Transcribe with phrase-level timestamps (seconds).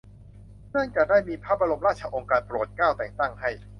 [0.71, 3.51] เนื่องจากได้มีพระบรมราชโองการโปรดเกล้า แต่งตั้งให้